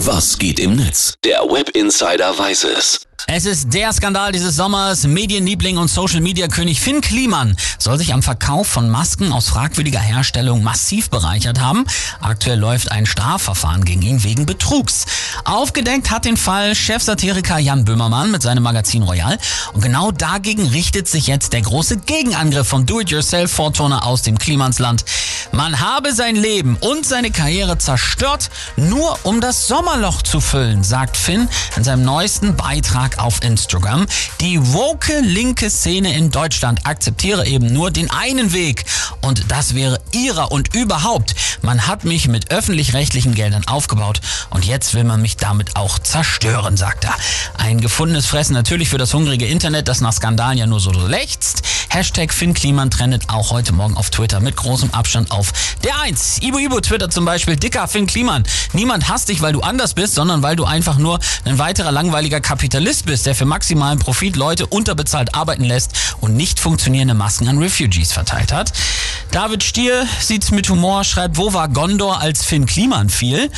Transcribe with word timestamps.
Was 0.00 0.38
geht 0.38 0.60
im 0.60 0.76
Netz? 0.76 1.14
Der 1.24 1.40
Web 1.50 1.70
Insider 1.70 2.38
weiß 2.38 2.64
es. 2.64 3.05
Es 3.28 3.44
ist 3.44 3.74
der 3.74 3.92
Skandal 3.92 4.30
dieses 4.30 4.54
Sommers. 4.54 5.04
Medienliebling 5.04 5.78
und 5.78 5.88
Social 5.88 6.20
Media 6.20 6.46
König 6.46 6.80
Finn 6.80 7.00
Kliman 7.00 7.56
soll 7.76 7.98
sich 7.98 8.14
am 8.14 8.22
Verkauf 8.22 8.68
von 8.68 8.88
Masken 8.88 9.32
aus 9.32 9.48
fragwürdiger 9.48 9.98
Herstellung 9.98 10.62
massiv 10.62 11.10
bereichert 11.10 11.60
haben. 11.60 11.86
Aktuell 12.20 12.60
läuft 12.60 12.92
ein 12.92 13.04
Strafverfahren 13.04 13.84
gegen 13.84 14.02
ihn 14.02 14.22
wegen 14.22 14.46
Betrugs. 14.46 15.06
Aufgedeckt 15.44 16.12
hat 16.12 16.24
den 16.24 16.36
Fall 16.36 16.76
Chefsatiriker 16.76 17.58
Jan 17.58 17.84
Böhmermann 17.84 18.30
mit 18.30 18.42
seinem 18.42 18.62
Magazin 18.62 19.02
Royal. 19.02 19.38
Und 19.72 19.82
genau 19.82 20.12
dagegen 20.12 20.68
richtet 20.68 21.08
sich 21.08 21.26
jetzt 21.26 21.52
der 21.52 21.62
große 21.62 21.96
Gegenangriff 21.96 22.68
vom 22.68 22.86
Do-it-yourself-Vorturner 22.86 24.06
aus 24.06 24.22
dem 24.22 24.38
Klimansland. 24.38 25.04
Man 25.50 25.80
habe 25.80 26.12
sein 26.12 26.36
Leben 26.36 26.76
und 26.80 27.04
seine 27.04 27.32
Karriere 27.32 27.76
zerstört, 27.78 28.50
nur 28.76 29.18
um 29.24 29.40
das 29.40 29.66
Sommerloch 29.66 30.22
zu 30.22 30.40
füllen, 30.40 30.84
sagt 30.84 31.16
Finn 31.16 31.48
in 31.76 31.82
seinem 31.82 32.04
neuesten 32.04 32.56
Beitrag 32.56 33.15
auf 33.18 33.42
Instagram. 33.42 34.06
Die 34.40 34.72
woke 34.72 35.20
linke 35.20 35.70
Szene 35.70 36.16
in 36.16 36.30
Deutschland 36.30 36.86
akzeptiere 36.86 37.46
eben 37.46 37.72
nur 37.72 37.90
den 37.90 38.10
einen 38.10 38.52
Weg 38.52 38.84
und 39.22 39.50
das 39.50 39.74
wäre 39.74 40.00
ihrer 40.12 40.52
und 40.52 40.74
überhaupt. 40.74 41.34
Man 41.62 41.86
hat 41.86 42.04
mich 42.04 42.28
mit 42.28 42.50
öffentlich-rechtlichen 42.50 43.34
Geldern 43.34 43.66
aufgebaut 43.66 44.20
und 44.50 44.64
jetzt 44.64 44.94
will 44.94 45.04
man 45.04 45.22
mich 45.22 45.36
damit 45.36 45.76
auch 45.76 45.98
zerstören, 45.98 46.76
sagt 46.76 47.04
er. 47.04 47.14
Ein 47.58 47.80
gefundenes 47.80 48.26
Fressen 48.26 48.54
natürlich 48.54 48.88
für 48.88 48.98
das 48.98 49.12
hungrige 49.12 49.46
Internet, 49.46 49.88
das 49.88 50.00
nach 50.00 50.12
Skandalen 50.12 50.58
ja 50.58 50.66
nur 50.66 50.80
so 50.80 50.92
lechzt. 50.92 51.62
Hashtag 51.96 52.30
Finn 52.30 52.52
Kliman 52.52 52.90
trendet 52.90 53.30
auch 53.30 53.52
heute 53.52 53.72
Morgen 53.72 53.96
auf 53.96 54.10
Twitter 54.10 54.40
mit 54.40 54.54
großem 54.54 54.92
Abstand 54.92 55.30
auf 55.30 55.50
der 55.82 55.98
1. 56.02 56.42
Ibo 56.42 56.58
Ibo 56.58 56.78
Twitter 56.82 57.08
zum 57.08 57.24
Beispiel, 57.24 57.56
dicker 57.56 57.88
Finn 57.88 58.06
Kliman. 58.06 58.44
Niemand 58.74 59.08
hasst 59.08 59.30
dich, 59.30 59.40
weil 59.40 59.54
du 59.54 59.62
anders 59.62 59.94
bist, 59.94 60.14
sondern 60.14 60.42
weil 60.42 60.56
du 60.56 60.66
einfach 60.66 60.98
nur 60.98 61.18
ein 61.46 61.58
weiterer 61.58 61.92
langweiliger 61.92 62.42
Kapitalist 62.42 63.06
bist, 63.06 63.24
der 63.24 63.34
für 63.34 63.46
maximalen 63.46 63.98
Profit 63.98 64.36
Leute 64.36 64.66
unterbezahlt 64.66 65.34
arbeiten 65.34 65.64
lässt 65.64 65.92
und 66.20 66.36
nicht 66.36 66.60
funktionierende 66.60 67.14
Masken 67.14 67.48
an 67.48 67.56
Refugees 67.56 68.12
verteilt 68.12 68.52
hat. 68.52 68.74
David 69.30 69.62
Stier 69.64 70.06
sieht's 70.20 70.50
mit 70.50 70.68
Humor, 70.68 71.02
schreibt, 71.02 71.38
wo 71.38 71.54
war 71.54 71.68
Gondor, 71.70 72.20
als 72.20 72.44
Finn 72.44 72.66
Kliman 72.66 73.08
fiel? 73.08 73.50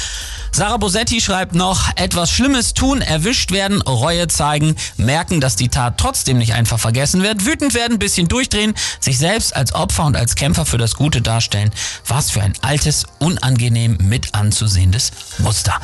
Sarah 0.52 0.76
Bosetti 0.76 1.20
schreibt 1.20 1.54
noch, 1.54 1.88
etwas 1.96 2.30
Schlimmes 2.30 2.74
tun, 2.74 3.00
erwischt 3.00 3.50
werden, 3.50 3.82
Reue 3.82 4.28
zeigen, 4.28 4.76
merken, 4.96 5.40
dass 5.40 5.56
die 5.56 5.68
Tat 5.68 5.98
trotzdem 5.98 6.38
nicht 6.38 6.54
einfach 6.54 6.78
vergessen 6.78 7.22
wird, 7.22 7.44
wütend 7.46 7.74
werden, 7.74 7.98
bisschen 7.98 8.28
durchdrehen, 8.28 8.74
sich 9.00 9.18
selbst 9.18 9.54
als 9.54 9.74
Opfer 9.74 10.04
und 10.04 10.16
als 10.16 10.34
Kämpfer 10.34 10.66
für 10.66 10.78
das 10.78 10.94
Gute 10.94 11.22
darstellen. 11.22 11.70
Was 12.06 12.30
für 12.30 12.42
ein 12.42 12.54
altes, 12.62 13.06
unangenehm 13.18 13.98
mit 14.02 14.34
anzusehendes 14.34 15.12
Muster. 15.38 15.80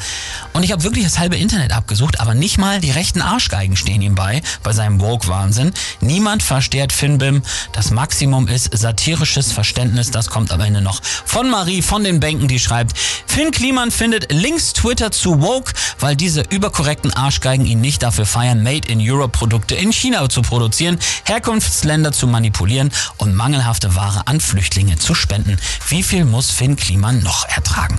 Und 0.54 0.62
ich 0.62 0.70
habe 0.70 0.84
wirklich 0.84 1.04
das 1.04 1.18
halbe 1.18 1.36
Internet 1.36 1.72
abgesucht, 1.72 2.20
aber 2.20 2.32
nicht 2.32 2.58
mal 2.58 2.80
die 2.80 2.92
rechten 2.92 3.20
Arschgeigen 3.20 3.76
stehen 3.76 4.00
ihm 4.00 4.14
bei, 4.14 4.40
bei 4.62 4.72
seinem 4.72 5.00
Woke-Wahnsinn. 5.00 5.72
Niemand 6.00 6.44
versteht 6.44 6.92
Finbim. 6.92 7.42
Das 7.72 7.90
Maximum 7.90 8.46
ist 8.46 8.70
satirisches 8.72 9.50
Verständnis. 9.50 10.12
Das 10.12 10.28
kommt 10.28 10.52
am 10.52 10.60
Ende 10.60 10.80
noch 10.80 11.02
von 11.02 11.50
Marie 11.50 11.82
von 11.82 12.04
den 12.04 12.20
Bänken, 12.20 12.46
die 12.46 12.60
schreibt, 12.60 12.96
Finn 13.26 13.50
Kliman 13.50 13.90
findet 13.90 14.30
links 14.30 14.72
Twitter 14.72 15.10
zu 15.10 15.42
woke, 15.42 15.72
weil 15.98 16.14
diese 16.14 16.42
überkorrekten 16.42 17.12
Arschgeigen 17.12 17.66
ihn 17.66 17.80
nicht 17.80 18.04
dafür 18.04 18.24
feiern, 18.24 18.62
Made 18.62 18.86
in 18.86 19.00
Europe 19.00 19.36
Produkte 19.36 19.74
in 19.74 19.92
China 19.92 20.28
zu 20.28 20.42
produzieren, 20.42 21.00
Herkunftsländer 21.24 22.12
zu 22.12 22.28
manipulieren 22.28 22.92
und 23.16 23.34
mangelhafte 23.34 23.96
Ware 23.96 24.28
an 24.28 24.40
Flüchtlinge 24.40 24.98
zu 24.98 25.16
spenden. 25.16 25.58
Wie 25.88 26.04
viel 26.04 26.24
muss 26.24 26.52
Finn 26.52 26.76
Kliman 26.76 27.24
noch 27.24 27.44
ertragen? 27.48 27.98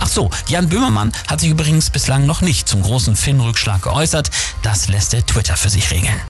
Ach 0.00 0.08
so, 0.08 0.30
Jan 0.48 0.68
Böhmermann 0.68 1.12
hat 1.26 1.40
sich 1.40 1.50
übrigens 1.50 1.90
bislang 1.90 2.26
noch 2.26 2.40
nicht 2.40 2.68
zum 2.68 2.82
großen 2.82 3.16
Finn-Rückschlag 3.16 3.82
geäußert. 3.82 4.30
Das 4.62 4.88
lässt 4.88 5.12
der 5.12 5.24
Twitter 5.24 5.56
für 5.56 5.70
sich 5.70 5.90
regeln. 5.90 6.20